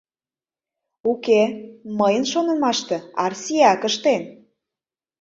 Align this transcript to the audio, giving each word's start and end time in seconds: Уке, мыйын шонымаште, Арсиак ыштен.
Уке, 1.11 1.41
мыйын 1.99 2.25
шонымаште, 2.31 2.97
Арсиак 3.23 3.81
ыштен. 3.89 4.21